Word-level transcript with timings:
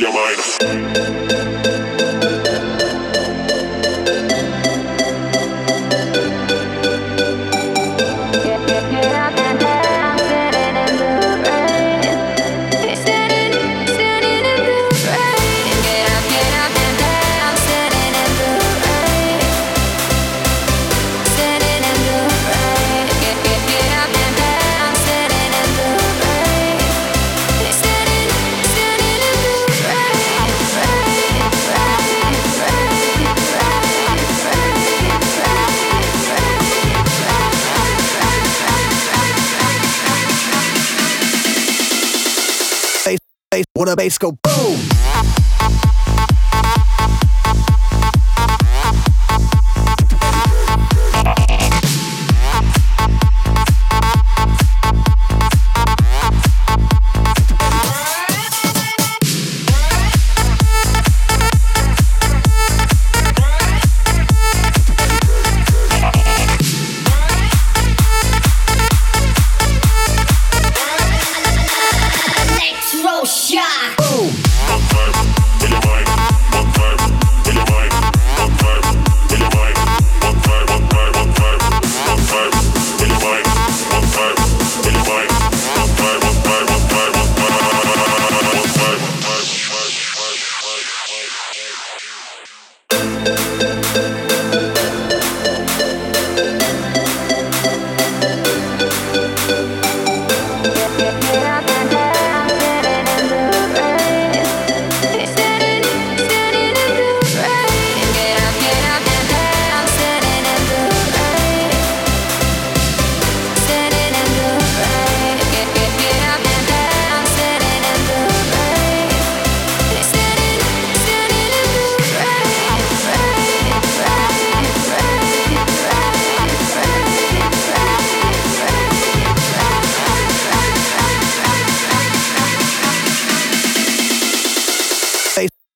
your 0.00 0.12
mind. 0.14 1.19
bass, 43.60 43.66
what 43.74 43.88
a 43.88 43.96
bass 43.96 44.18
go 44.18 44.32
boom. 44.32 45.29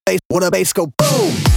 bass, 0.07 0.21
what 0.29 0.43
a 0.43 0.51
bass 0.51 0.73
go 0.73 0.87
boom. 0.87 1.54